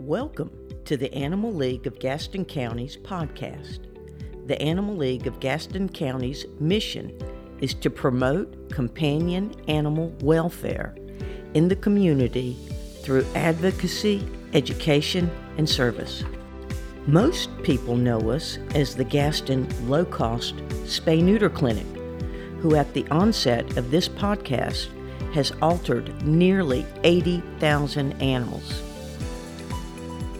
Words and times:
Welcome 0.00 0.52
to 0.84 0.96
the 0.96 1.12
Animal 1.12 1.52
League 1.52 1.88
of 1.88 1.98
Gaston 1.98 2.44
County's 2.44 2.96
podcast. 2.96 3.80
The 4.46 4.62
Animal 4.62 4.96
League 4.96 5.26
of 5.26 5.40
Gaston 5.40 5.88
County's 5.88 6.46
mission 6.60 7.18
is 7.60 7.74
to 7.74 7.90
promote 7.90 8.70
companion 8.70 9.52
animal 9.66 10.14
welfare 10.20 10.94
in 11.54 11.66
the 11.66 11.74
community 11.74 12.56
through 13.02 13.26
advocacy, 13.34 14.24
education, 14.52 15.28
and 15.56 15.68
service. 15.68 16.22
Most 17.08 17.50
people 17.64 17.96
know 17.96 18.30
us 18.30 18.56
as 18.76 18.94
the 18.94 19.02
Gaston 19.02 19.66
Low 19.88 20.04
Cost 20.04 20.54
Spay 20.84 21.20
Neuter 21.20 21.50
Clinic, 21.50 21.86
who 22.60 22.76
at 22.76 22.94
the 22.94 23.04
onset 23.10 23.76
of 23.76 23.90
this 23.90 24.08
podcast 24.08 24.86
has 25.34 25.50
altered 25.60 26.24
nearly 26.24 26.86
80,000 27.02 28.12
animals. 28.22 28.87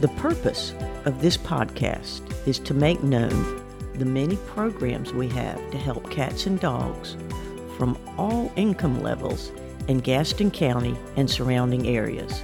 The 0.01 0.09
purpose 0.09 0.75
of 1.07 1.21
this 1.21 1.37
podcast 1.37 2.21
is 2.47 2.61
to 2.61 2.73
make 2.73 3.03
known 3.03 3.65
the 3.95 4.05
many 4.05 4.37
programs 4.47 5.13
we 5.13 5.27
have 5.31 5.73
to 5.73 5.77
help 5.77 6.09
cats 6.09 6.47
and 6.47 6.61
dogs 6.61 7.17
from 7.77 7.99
all 8.17 8.53
income 8.55 9.03
levels 9.03 9.51
in 9.89 9.99
Gaston 9.99 10.53
County 10.53 10.97
and 11.17 11.29
surrounding 11.29 11.89
areas, 11.89 12.43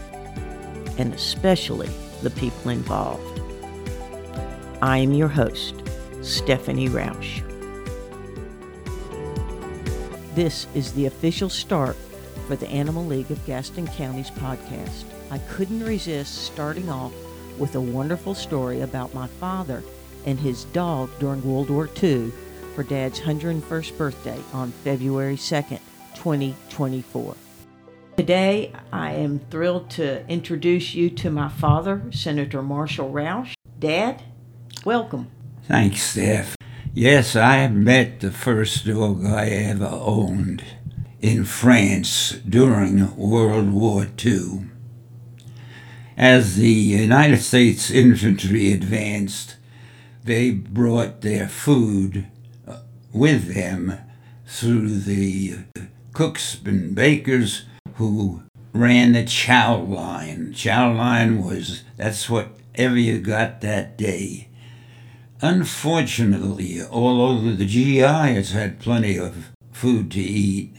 and 0.99 1.15
especially 1.15 1.91
the 2.23 2.31
people 2.31 2.73
involved. 2.73 3.41
I 4.83 4.99
am 4.99 5.13
your 5.13 5.29
host, 5.29 5.77
Stephanie 6.23 6.89
Roush. 6.89 7.41
This 10.35 10.67
is 10.75 10.93
the 10.95 11.07
official 11.07 11.49
start 11.49 11.95
for 12.49 12.57
the 12.57 12.69
Animal 12.69 13.07
League 13.07 13.31
of 13.31 13.47
Gaston 13.47 13.87
County's 13.87 14.33
podcast. 14.33 15.05
I 15.31 15.39
couldn't 15.39 15.85
resist 15.85 16.47
starting 16.47 16.89
off 16.89 17.13
with 17.59 17.75
a 17.75 17.81
wonderful 17.81 18.35
story 18.35 18.81
about 18.81 19.15
my 19.15 19.27
father 19.27 19.83
and 20.27 20.39
his 20.39 20.65
dog 20.65 21.11
during 21.19 21.43
World 21.43 21.71
War 21.71 21.89
II 22.03 22.33
for 22.75 22.83
Dad's 22.83 23.21
101st 23.21 23.97
birthday 23.97 24.39
on 24.53 24.73
February 24.73 25.37
2nd, 25.37 25.81
2024. 26.15 27.37
Today, 28.17 28.73
I 28.93 29.13
am 29.13 29.41
thrilled 29.51 29.91
to 29.91 30.27
introduce 30.29 30.95
you 30.95 31.11
to 31.11 31.31
my 31.31 31.49
father, 31.49 32.03
Senator 32.11 32.63
Marshall 32.63 33.11
Rauch. 33.11 33.55
Dad, 33.79 34.23
welcome. 34.85 35.31
Thanks, 35.65 36.03
Steph. 36.03 36.57
Yes, 36.93 37.35
I 37.35 37.67
met 37.69 38.21
the 38.21 38.31
first 38.31 38.87
dog 38.87 39.25
I 39.27 39.49
ever 39.49 39.89
owned 39.91 40.63
in 41.21 41.45
France 41.45 42.39
during 42.49 43.17
World 43.17 43.73
War 43.73 44.07
II. 44.25 44.67
As 46.17 46.57
the 46.57 46.71
United 46.71 47.39
States 47.39 47.91
infantry 47.91 48.73
advanced, 48.73 49.57
they 50.23 50.53
brought 50.53 51.23
their 51.23 51.49
food 51.49 52.27
uh, 52.69 52.79
with 53.13 53.55
them 53.55 53.99
through 54.47 55.01
the 55.01 55.59
cooks 56.13 56.57
and 56.65 56.95
bakers 56.95 57.65
who 57.97 58.43
ran 58.73 59.13
the 59.13 59.25
chow 59.25 59.77
line. 59.77 60.53
Chow 60.53 60.95
line 60.95 61.43
was 61.45 61.83
that's 61.97 62.31
whatever 62.31 62.97
you 62.97 63.19
got 63.19 63.61
that 63.63 63.99
day. 63.99 64.49
Unfortunately, 65.41 66.81
although 66.81 67.51
the 67.51 67.67
GIs 67.67 68.53
had 68.53 68.79
plenty 68.79 69.19
of 69.19 69.51
food 69.73 70.13
to 70.13 70.21
eat, 70.21 70.75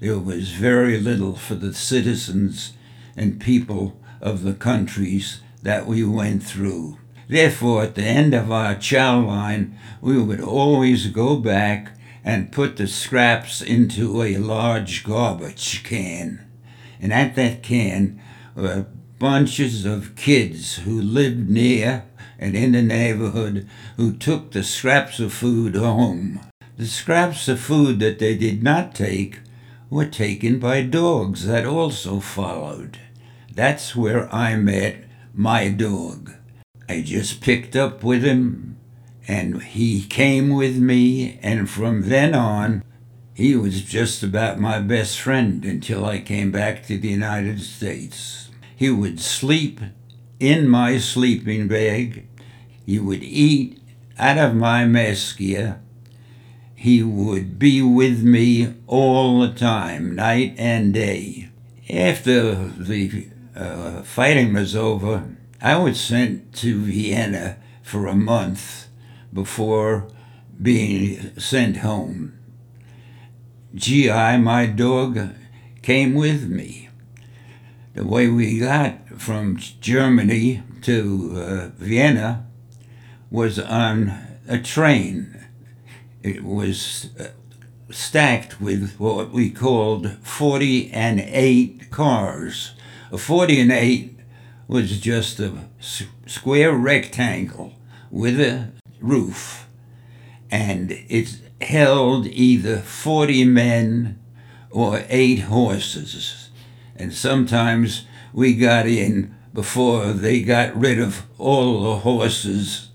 there 0.00 0.18
was 0.18 0.52
very 0.52 0.98
little 0.98 1.36
for 1.36 1.54
the 1.54 1.74
citizens 1.74 2.72
and 3.14 3.38
people 3.38 3.99
of 4.20 4.42
the 4.42 4.54
countries 4.54 5.40
that 5.62 5.86
we 5.86 6.04
went 6.04 6.42
through. 6.42 6.98
Therefore, 7.28 7.84
at 7.84 7.94
the 7.94 8.02
end 8.02 8.34
of 8.34 8.50
our 8.50 8.74
chow 8.74 9.20
line, 9.20 9.78
we 10.00 10.20
would 10.20 10.40
always 10.40 11.06
go 11.08 11.36
back 11.36 11.92
and 12.24 12.52
put 12.52 12.76
the 12.76 12.86
scraps 12.86 13.62
into 13.62 14.22
a 14.22 14.36
large 14.36 15.04
garbage 15.04 15.82
can. 15.84 16.44
And 17.00 17.12
at 17.12 17.36
that 17.36 17.62
can 17.62 18.20
were 18.54 18.86
bunches 19.18 19.84
of 19.84 20.16
kids 20.16 20.76
who 20.78 21.00
lived 21.00 21.48
near 21.48 22.04
and 22.38 22.56
in 22.56 22.72
the 22.72 22.82
neighborhood 22.82 23.68
who 23.96 24.12
took 24.12 24.50
the 24.50 24.64
scraps 24.64 25.20
of 25.20 25.32
food 25.32 25.76
home. 25.76 26.40
The 26.76 26.86
scraps 26.86 27.46
of 27.46 27.60
food 27.60 28.00
that 28.00 28.18
they 28.18 28.36
did 28.36 28.62
not 28.62 28.94
take 28.94 29.40
were 29.90 30.06
taken 30.06 30.58
by 30.58 30.82
dogs 30.82 31.46
that 31.46 31.66
also 31.66 32.20
followed. 32.20 32.98
That's 33.60 33.94
where 33.94 34.34
I 34.34 34.56
met 34.56 35.04
my 35.34 35.68
dog. 35.68 36.32
I 36.88 37.02
just 37.02 37.42
picked 37.42 37.76
up 37.76 38.02
with 38.02 38.22
him, 38.22 38.78
and 39.28 39.62
he 39.62 40.02
came 40.02 40.54
with 40.54 40.78
me, 40.78 41.38
and 41.42 41.68
from 41.68 42.08
then 42.08 42.34
on, 42.34 42.82
he 43.34 43.54
was 43.54 43.84
just 43.84 44.22
about 44.22 44.58
my 44.58 44.78
best 44.78 45.20
friend 45.20 45.62
until 45.66 46.06
I 46.06 46.20
came 46.20 46.50
back 46.50 46.86
to 46.86 46.96
the 46.96 47.08
United 47.08 47.60
States. 47.60 48.48
He 48.74 48.88
would 48.88 49.20
sleep 49.20 49.78
in 50.38 50.66
my 50.66 50.96
sleeping 50.96 51.68
bag. 51.68 52.28
He 52.86 52.98
would 52.98 53.22
eat 53.22 53.78
out 54.18 54.38
of 54.38 54.56
my 54.56 54.86
mess 54.86 55.34
gear. 55.34 55.82
He 56.74 57.02
would 57.02 57.58
be 57.58 57.82
with 57.82 58.22
me 58.22 58.72
all 58.86 59.40
the 59.40 59.52
time, 59.52 60.14
night 60.14 60.54
and 60.56 60.94
day. 60.94 61.50
After 61.90 62.54
the 62.54 63.28
uh, 63.54 64.02
fighting 64.02 64.54
was 64.54 64.76
over, 64.76 65.36
I 65.60 65.76
was 65.76 66.00
sent 66.00 66.54
to 66.56 66.80
Vienna 66.80 67.56
for 67.82 68.06
a 68.06 68.14
month 68.14 68.88
before 69.32 70.08
being 70.60 71.38
sent 71.38 71.78
home. 71.78 72.38
GI, 73.74 74.38
my 74.38 74.66
dog, 74.66 75.34
came 75.82 76.14
with 76.14 76.48
me. 76.48 76.88
The 77.94 78.04
way 78.04 78.28
we 78.28 78.58
got 78.58 79.08
from 79.18 79.56
Germany 79.56 80.62
to 80.82 81.32
uh, 81.36 81.68
Vienna 81.76 82.46
was 83.30 83.58
on 83.58 84.38
a 84.48 84.58
train. 84.58 85.46
It 86.22 86.44
was 86.44 87.10
uh, 87.18 87.28
stacked 87.90 88.60
with 88.60 88.98
what 88.98 89.30
we 89.30 89.50
called 89.50 90.16
40 90.22 90.90
and 90.92 91.20
8 91.20 91.90
cars 91.90 92.72
a 93.10 93.18
40 93.18 93.60
and 93.60 93.72
8 93.72 94.18
was 94.68 95.00
just 95.00 95.40
a 95.40 95.52
square 96.26 96.72
rectangle 96.72 97.74
with 98.10 98.40
a 98.40 98.70
roof, 99.00 99.66
and 100.50 100.92
it 101.08 101.38
held 101.60 102.26
either 102.26 102.78
40 102.78 103.44
men 103.44 104.18
or 104.70 105.04
eight 105.08 105.40
horses. 105.40 106.50
And 106.96 107.12
sometimes 107.12 108.06
we 108.32 108.54
got 108.54 108.86
in 108.86 109.34
before 109.52 110.12
they 110.12 110.42
got 110.42 110.76
rid 110.76 111.00
of 111.00 111.26
all 111.38 111.82
the 111.82 111.96
horses 111.96 112.90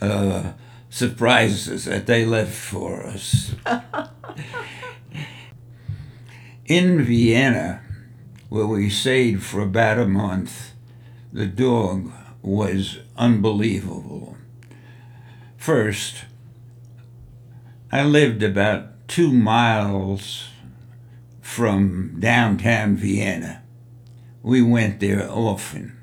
uh, 0.00 0.52
surprises 0.88 1.84
that 1.84 2.06
they 2.06 2.24
left 2.24 2.54
for 2.54 3.04
us. 3.06 3.54
in 6.66 7.02
Vienna, 7.02 7.82
where 8.52 8.66
we 8.66 8.90
stayed 8.90 9.42
for 9.42 9.62
about 9.62 9.96
a 9.98 10.06
month. 10.06 10.74
The 11.32 11.46
dog 11.46 12.12
was 12.42 12.98
unbelievable. 13.16 14.36
First, 15.56 16.26
I 17.90 18.04
lived 18.04 18.42
about 18.42 19.08
two 19.08 19.32
miles 19.32 20.48
from 21.40 22.20
downtown 22.20 22.94
Vienna. 22.94 23.62
We 24.42 24.60
went 24.60 25.00
there 25.00 25.26
often. 25.30 25.96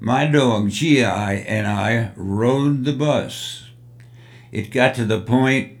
My 0.00 0.26
dog 0.26 0.70
GI 0.70 1.04
and 1.04 1.68
I 1.68 2.10
rode 2.16 2.86
the 2.86 2.92
bus. 2.92 3.68
It 4.50 4.72
got 4.72 4.96
to 4.96 5.04
the 5.04 5.20
point 5.20 5.77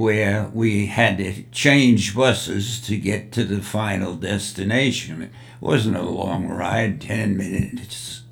where 0.00 0.50
we 0.54 0.86
had 0.86 1.18
to 1.18 1.42
change 1.52 2.14
buses 2.14 2.80
to 2.80 2.96
get 2.96 3.30
to 3.30 3.44
the 3.44 3.60
final 3.60 4.14
destination. 4.14 5.20
It 5.20 5.30
wasn't 5.60 5.98
a 5.98 6.02
long 6.02 6.48
ride, 6.48 7.02
10 7.02 7.36
minutes. 7.36 8.22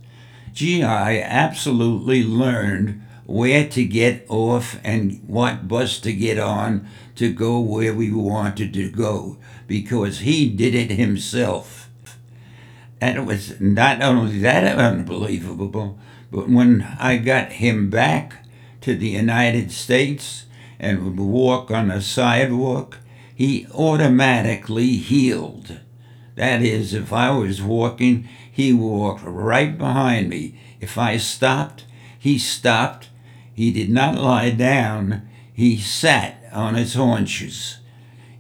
GI 0.55 0.83
absolutely 0.83 2.25
learned 2.25 3.03
where 3.27 3.69
to 3.69 3.85
get 3.85 4.25
off 4.31 4.81
and 4.83 5.23
what 5.27 5.69
bus 5.69 6.01
to 6.01 6.13
get 6.15 6.39
on 6.39 6.89
to 7.17 7.31
go 7.35 7.61
where 7.61 7.93
we 7.93 8.11
wanted 8.11 8.73
to 8.73 8.91
go 8.91 9.37
because 9.67 10.21
he 10.21 10.49
did 10.49 10.75
it 10.75 10.91
himself. 10.91 11.91
And 12.99 13.19
it 13.19 13.27
was 13.27 13.61
not 13.61 14.01
only 14.01 14.39
that 14.39 14.79
unbelievable, 14.79 15.99
but 16.31 16.49
when 16.49 16.97
I 16.99 17.19
got 17.19 17.53
him 17.53 17.91
back 17.91 18.47
to 18.81 18.97
the 18.97 19.09
United 19.09 19.71
States, 19.71 20.47
and 20.79 21.05
would 21.05 21.19
walk 21.19 21.71
on 21.71 21.91
a 21.91 22.01
sidewalk, 22.01 22.99
he 23.35 23.67
automatically 23.75 24.97
heeled. 24.97 25.81
That 26.35 26.63
is, 26.63 26.95
if 26.95 27.13
I 27.13 27.31
was 27.31 27.63
walking, 27.63 28.29
he 28.51 28.73
walked 28.73 29.23
right 29.25 29.77
behind 29.77 30.29
me. 30.29 30.59
If 30.81 30.97
I 30.99 31.17
stopped, 31.17 31.85
he 32.19 32.39
stopped. 32.39 33.09
He 33.53 33.73
did 33.73 33.91
not 33.91 34.15
lie 34.15 34.51
down, 34.51 35.29
he 35.53 35.79
sat 35.79 36.37
on 36.53 36.77
his 36.77 36.95
haunches. 36.95 37.79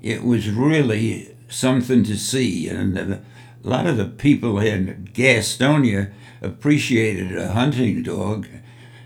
It 0.00 0.22
was 0.22 0.48
really 0.48 1.34
something 1.48 2.04
to 2.04 2.16
see, 2.16 2.68
and 2.68 2.96
a 2.96 3.22
lot 3.62 3.86
of 3.86 3.96
the 3.96 4.04
people 4.04 4.60
in 4.60 5.10
Gastonia 5.12 6.12
appreciated 6.40 7.36
a 7.36 7.52
hunting 7.52 8.04
dog 8.04 8.46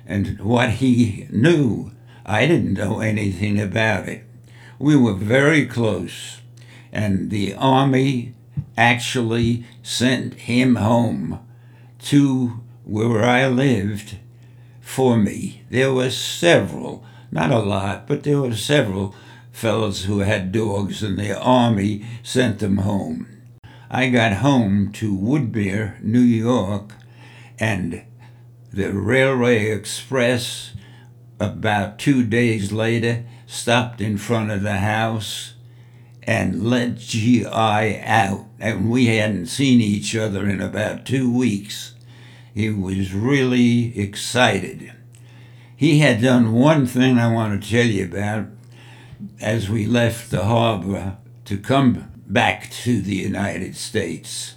and 0.07 0.39
what 0.41 0.71
he 0.71 1.27
knew. 1.31 1.93
I 2.25 2.47
didn't 2.47 2.75
know 2.75 3.01
anything 3.01 3.61
about 3.61 4.09
it. 4.09 4.25
We 4.79 4.97
were 4.97 5.15
very 5.15 5.67
close, 5.67 6.41
and 6.93 7.31
the 7.31 7.55
Army 7.55 8.35
actually 8.77 9.65
sent 9.83 10.35
him 10.35 10.77
home 10.77 11.41
to 12.01 12.61
where 12.85 13.25
I 13.25 13.47
lived 13.47 14.19
for 14.81 15.17
me. 15.17 15.63
There 15.71 15.93
were 15.93 16.11
several, 16.11 17.05
not 17.31 17.51
a 17.51 17.59
lot, 17.59 18.07
but 18.07 18.23
there 18.23 18.41
were 18.41 18.55
several 18.55 19.15
fellows 19.53 20.05
who 20.05 20.21
had 20.21 20.53
dogs, 20.53 21.03
and 21.03 21.19
the 21.19 21.39
Army 21.39 22.05
sent 22.23 22.59
them 22.59 22.79
home. 22.79 23.27
I 23.91 24.09
got 24.09 24.35
home 24.35 24.91
to 24.93 25.17
Woodmere, 25.17 26.03
New 26.03 26.21
York, 26.21 26.95
and 27.59 28.03
the 28.73 28.93
Railway 28.93 29.71
Express, 29.71 30.73
about 31.43 31.99
two 31.99 32.25
days 32.25 32.73
later, 32.73 33.25
stopped 33.47 34.01
in 34.01 34.17
front 34.17 34.51
of 34.51 34.63
the 34.63 34.79
house 34.79 35.55
and 36.23 36.69
let 36.69 36.99
GI 36.99 37.47
out. 37.47 38.47
And 38.59 38.91
we 38.91 39.07
hadn't 39.07 39.47
seen 39.47 39.81
each 39.81 40.15
other 40.17 40.49
in 40.49 40.61
about 40.61 41.05
two 41.05 41.33
weeks. 41.33 41.95
He 42.55 42.71
was 42.71 43.13
really 43.13 43.99
excited. 43.99 44.93
He 45.77 45.99
had 45.99 46.23
done 46.23 46.53
one 46.53 46.87
thing 46.87 47.19
I 47.19 47.33
want 47.33 47.61
to 47.61 47.71
tell 47.71 47.87
you 47.87 48.05
about 48.05 48.47
as 49.41 49.69
we 49.69 49.87
left 49.87 50.31
the 50.31 50.45
harbor 50.45 51.17
to 51.45 51.59
come 51.59 52.09
back 52.27 52.71
to 52.71 53.01
the 53.01 53.17
United 53.17 53.77
States. 53.77 54.55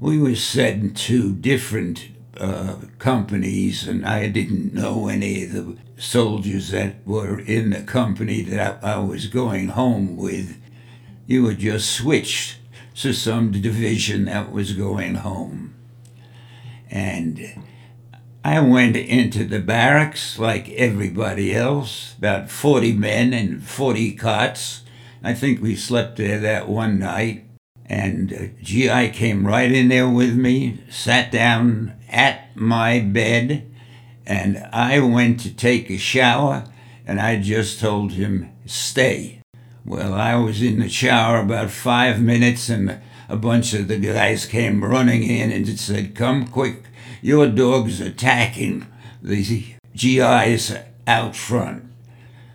We 0.00 0.18
were 0.18 0.34
sent 0.34 0.96
to 0.98 1.32
different 1.32 2.08
uh, 2.38 2.76
companies, 2.98 3.86
and 3.86 4.06
I 4.06 4.28
didn't 4.28 4.72
know 4.72 5.08
any 5.08 5.44
of 5.44 5.52
the 5.52 5.76
soldiers 5.96 6.70
that 6.70 7.06
were 7.06 7.38
in 7.38 7.70
the 7.70 7.82
company 7.82 8.42
that 8.42 8.82
I, 8.82 8.94
I 8.94 8.98
was 8.98 9.26
going 9.26 9.68
home 9.68 10.16
with. 10.16 10.60
You 11.26 11.44
were 11.44 11.54
just 11.54 11.90
switched 11.90 12.58
to 12.96 13.12
some 13.12 13.52
division 13.52 14.26
that 14.26 14.52
was 14.52 14.72
going 14.72 15.16
home. 15.16 15.74
And 16.90 17.64
I 18.44 18.60
went 18.60 18.96
into 18.96 19.44
the 19.44 19.60
barracks 19.60 20.38
like 20.38 20.68
everybody 20.70 21.54
else, 21.54 22.14
about 22.18 22.50
40 22.50 22.92
men 22.92 23.32
and 23.32 23.62
40 23.62 24.12
cots. 24.14 24.82
I 25.22 25.32
think 25.34 25.62
we 25.62 25.76
slept 25.76 26.16
there 26.16 26.40
that 26.40 26.68
one 26.68 26.98
night. 26.98 27.46
And 27.92 28.32
uh, 28.32 28.38
GI 28.62 29.10
came 29.10 29.46
right 29.46 29.70
in 29.70 29.88
there 29.88 30.08
with 30.08 30.34
me, 30.34 30.78
sat 30.88 31.30
down 31.30 31.92
at 32.08 32.56
my 32.56 33.00
bed, 33.00 33.70
and 34.26 34.66
I 34.72 34.98
went 35.00 35.40
to 35.40 35.54
take 35.54 35.90
a 35.90 35.98
shower, 35.98 36.64
and 37.06 37.20
I 37.20 37.38
just 37.38 37.80
told 37.80 38.12
him, 38.12 38.50
stay. 38.64 39.40
Well, 39.84 40.14
I 40.14 40.36
was 40.36 40.62
in 40.62 40.80
the 40.80 40.88
shower 40.88 41.38
about 41.38 41.70
five 41.70 42.18
minutes, 42.18 42.70
and 42.70 42.98
a 43.28 43.36
bunch 43.36 43.74
of 43.74 43.88
the 43.88 43.98
guys 43.98 44.46
came 44.46 44.82
running 44.82 45.22
in 45.22 45.52
and 45.52 45.78
said, 45.78 46.14
Come 46.14 46.46
quick, 46.46 46.84
your 47.20 47.46
dog's 47.46 48.00
attacking 48.00 48.86
the 49.20 49.74
GIs 49.94 50.74
out 51.06 51.36
front. 51.36 51.84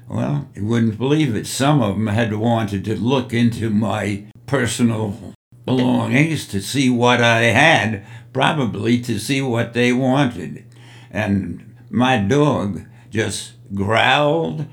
Well, 0.09 0.49
you 0.55 0.65
wouldn't 0.65 0.97
believe 0.97 1.35
it. 1.35 1.45
Some 1.45 1.79
of 1.83 1.93
them 1.93 2.07
had 2.07 2.33
wanted 2.33 2.83
to 2.85 2.95
look 2.95 3.33
into 3.33 3.69
my 3.69 4.25
personal 4.47 5.35
belongings 5.65 6.47
to 6.47 6.61
see 6.61 6.89
what 6.89 7.21
I 7.21 7.41
had, 7.41 8.03
probably 8.33 8.99
to 9.01 9.19
see 9.19 9.41
what 9.41 9.73
they 9.73 9.94
wanted. 9.94 10.65
And 11.11 11.75
my 11.89 12.17
dog 12.17 12.85
just 13.11 13.53
growled 13.73 14.65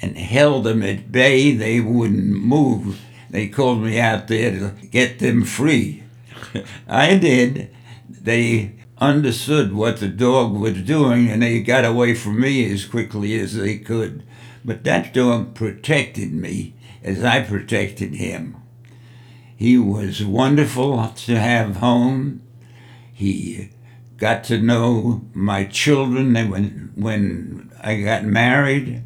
and 0.00 0.16
held 0.16 0.64
them 0.64 0.82
at 0.82 1.10
bay. 1.10 1.52
They 1.52 1.80
wouldn't 1.80 2.26
move. 2.26 3.00
They 3.30 3.48
called 3.48 3.82
me 3.82 3.98
out 3.98 4.28
there 4.28 4.50
to 4.50 4.86
get 4.86 5.18
them 5.18 5.44
free. 5.44 6.04
I 6.88 7.16
did. 7.16 7.74
They 8.08 8.74
understood 8.98 9.72
what 9.72 9.98
the 9.98 10.08
dog 10.08 10.52
was 10.54 10.82
doing 10.82 11.28
and 11.28 11.42
they 11.42 11.60
got 11.60 11.84
away 11.84 12.14
from 12.14 12.40
me 12.40 12.70
as 12.70 12.84
quickly 12.84 13.38
as 13.40 13.56
they 13.56 13.78
could. 13.78 14.22
But 14.64 14.84
that 14.84 15.12
dog 15.14 15.54
protected 15.54 16.32
me 16.32 16.74
as 17.02 17.24
I 17.24 17.42
protected 17.42 18.14
him. 18.14 18.61
He 19.62 19.78
was 19.78 20.24
wonderful 20.24 21.06
to 21.06 21.38
have 21.38 21.76
home. 21.76 22.42
He 23.12 23.70
got 24.16 24.42
to 24.44 24.58
know 24.58 25.22
my 25.32 25.66
children 25.66 26.34
when, 26.50 26.90
when 26.96 27.70
I 27.80 28.00
got 28.00 28.24
married. 28.24 29.04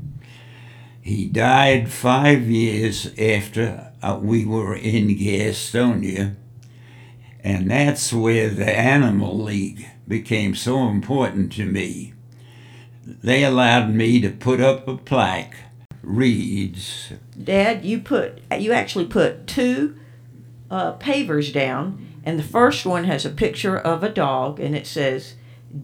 He 1.02 1.26
died 1.26 1.90
five 1.90 2.44
years 2.44 3.12
after 3.18 3.92
uh, 4.02 4.18
we 4.22 4.46
were 4.46 4.74
in 4.74 5.08
Gastonia. 5.08 6.36
And 7.44 7.70
that's 7.70 8.10
where 8.14 8.48
the 8.48 8.74
Animal 8.74 9.38
League 9.38 9.86
became 10.08 10.54
so 10.54 10.88
important 10.88 11.52
to 11.52 11.66
me. 11.66 12.14
They 13.04 13.44
allowed 13.44 13.90
me 13.90 14.22
to 14.22 14.30
put 14.30 14.62
up 14.62 14.88
a 14.88 14.96
plaque 14.96 15.54
reads 16.02 17.12
Dad, 17.44 17.84
you 17.84 18.00
put 18.00 18.40
you 18.58 18.72
actually 18.72 19.06
put 19.06 19.46
two 19.46 19.96
uh, 20.70 20.94
pavers 20.94 21.52
down, 21.52 22.06
and 22.24 22.38
the 22.38 22.44
first 22.44 22.84
one 22.84 23.04
has 23.04 23.24
a 23.24 23.30
picture 23.30 23.76
of 23.76 24.02
a 24.02 24.08
dog, 24.08 24.58
and 24.58 24.74
it 24.74 24.86
says 24.86 25.34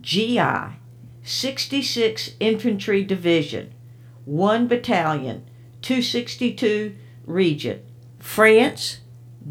GI, 0.00 0.76
66 1.22 2.30
Infantry 2.40 3.04
Division, 3.04 3.72
1 4.24 4.66
Battalion, 4.66 5.44
262 5.82 6.96
Region, 7.24 7.80
France, 8.18 9.00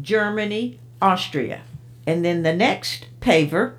Germany, 0.00 0.78
Austria. 1.00 1.62
And 2.06 2.24
then 2.24 2.42
the 2.42 2.54
next 2.54 3.06
paver 3.20 3.74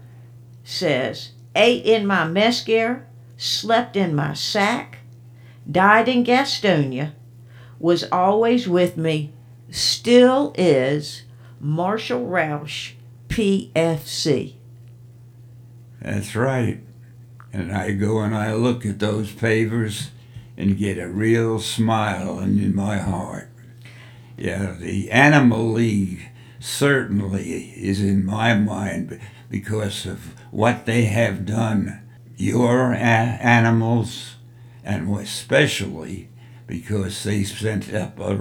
says, 0.64 1.32
ate 1.56 1.86
in 1.86 2.06
my 2.06 2.28
mess 2.28 2.64
gear, 2.64 3.08
slept 3.38 3.96
in 3.96 4.16
my 4.16 4.34
sack, 4.34 5.00
died 5.70 6.08
in 6.08 6.24
Gastonia, 6.24 7.14
was 7.80 8.06
always 8.12 8.68
with 8.68 8.98
me, 8.98 9.34
still 9.70 10.54
is 10.58 11.24
Marshall 11.64 12.26
Rauch, 12.26 12.98
PFC. 13.30 14.56
That's 16.02 16.36
right. 16.36 16.82
And 17.54 17.72
I 17.72 17.92
go 17.92 18.20
and 18.20 18.36
I 18.36 18.54
look 18.54 18.86
at 18.86 19.00
those 19.00 19.32
pavers 19.32 20.10
and 20.58 20.78
get 20.78 20.98
a 20.98 21.08
real 21.08 21.60
smile 21.60 22.40
in 22.40 22.76
my 22.76 22.98
heart. 22.98 23.50
Yeah, 24.38 24.76
the 24.78 25.10
Animal 25.10 25.72
League 25.72 26.30
certainly 26.60 27.72
is 27.78 28.02
in 28.02 28.26
my 28.26 28.56
mind 28.56 29.22
because 29.50 30.06
of 30.06 30.34
what 30.52 30.86
they 30.86 31.04
have 31.06 31.46
done. 31.46 32.02
Your 32.36 32.92
a- 32.92 32.98
animals, 32.98 34.36
and 34.84 35.16
especially 35.18 36.28
because 36.68 37.24
they 37.24 37.46
sent 37.46 37.94
up 37.94 38.20
a, 38.20 38.32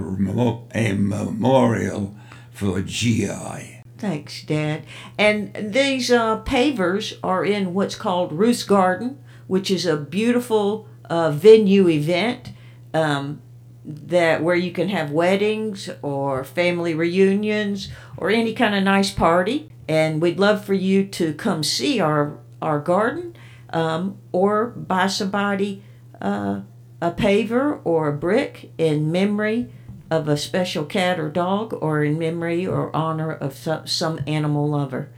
a 0.75 0.93
memorial 0.93 2.15
for 2.53 2.81
GI. 2.81 3.81
Thanks, 3.97 4.43
Dad. 4.43 4.85
And 5.17 5.73
these 5.73 6.11
uh, 6.11 6.41
pavers 6.43 7.17
are 7.23 7.45
in 7.45 7.73
what's 7.73 7.95
called 7.95 8.33
Ruth's 8.33 8.63
Garden, 8.63 9.23
which 9.47 9.71
is 9.71 9.85
a 9.85 9.97
beautiful 9.97 10.87
uh, 11.09 11.31
venue 11.31 11.87
event 11.87 12.51
um, 12.93 13.41
that 13.85 14.43
where 14.43 14.55
you 14.55 14.71
can 14.71 14.89
have 14.89 15.11
weddings 15.11 15.89
or 16.01 16.43
family 16.43 16.93
reunions 16.93 17.89
or 18.17 18.29
any 18.29 18.53
kind 18.53 18.75
of 18.75 18.83
nice 18.83 19.11
party. 19.11 19.69
And 19.87 20.21
we'd 20.21 20.39
love 20.39 20.63
for 20.63 20.73
you 20.73 21.05
to 21.07 21.33
come 21.33 21.63
see 21.63 21.99
our 21.99 22.39
our 22.61 22.79
garden 22.79 23.35
um, 23.71 24.17
or 24.31 24.67
buy 24.67 25.07
somebody 25.07 25.83
uh, 26.21 26.61
a 27.01 27.11
paver 27.11 27.81
or 27.83 28.07
a 28.07 28.13
brick 28.13 28.71
in 28.77 29.11
memory 29.11 29.69
of 30.13 30.27
a 30.27 30.37
special 30.37 30.85
cat 30.85 31.19
or 31.19 31.29
dog 31.29 31.73
or 31.81 32.03
in 32.03 32.19
memory 32.19 32.67
or 32.67 32.95
honor 32.95 33.31
of 33.31 33.55
some, 33.55 33.87
some 33.87 34.19
animal 34.27 34.69
lover. 34.69 35.09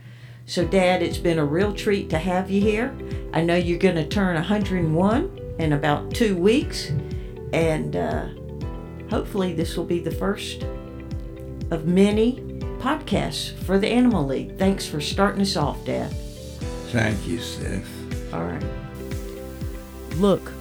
So, 0.46 0.64
Dad, 0.64 1.02
it's 1.02 1.18
been 1.18 1.38
a 1.38 1.44
real 1.44 1.74
treat 1.74 2.08
to 2.10 2.18
have 2.18 2.50
you 2.50 2.60
here. 2.60 2.96
I 3.32 3.42
know 3.42 3.56
you're 3.56 3.78
going 3.78 3.96
to 3.96 4.08
turn 4.08 4.36
101 4.36 5.40
in 5.58 5.72
about 5.72 6.14
two 6.14 6.36
weeks, 6.36 6.92
and 7.52 7.96
uh, 7.96 8.28
hopefully, 9.10 9.52
this 9.52 9.76
will 9.76 9.84
be 9.84 9.98
the 9.98 10.10
first 10.10 10.62
of 11.70 11.86
many 11.86 12.36
podcasts 12.78 13.52
for 13.64 13.78
the 13.78 13.88
Animal 13.88 14.24
League. 14.24 14.56
Thanks 14.56 14.86
for 14.86 15.00
starting 15.00 15.42
us 15.42 15.56
off, 15.56 15.84
Dad. 15.84 16.10
Thank 16.92 17.26
you, 17.26 17.40
Steph. 17.40 18.32
All 18.32 18.44
right. 18.44 18.64
Look 20.16 20.52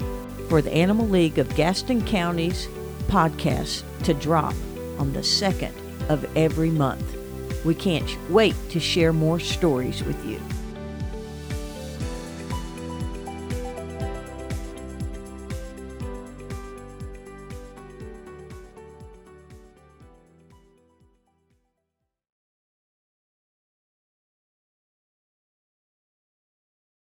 for 0.50 0.62
the 0.62 0.74
Animal 0.74 1.08
League 1.08 1.38
of 1.38 1.56
Gaston 1.56 2.04
County's 2.06 2.68
podcast 3.08 3.84
to 4.04 4.14
drop 4.14 4.54
on 5.00 5.14
the 5.14 5.24
second 5.24 5.74
of 6.10 6.26
every 6.38 6.70
month. 6.70 7.18
We 7.66 7.76
can't 7.76 8.18
wait 8.30 8.56
to 8.70 8.80
share 8.80 9.14
more 9.14 9.40
stories 9.40 10.04
with 10.04 10.24
you. 10.26 10.40